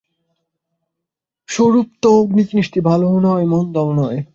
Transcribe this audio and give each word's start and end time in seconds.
স্বরূপত 1.49 2.03
অগ্নি 2.13 2.43
জিনিষটি 2.43 2.79
ভালও 2.87 3.13
নয়, 3.19 3.45
মন্দও 3.45 3.89
নয়। 3.93 4.19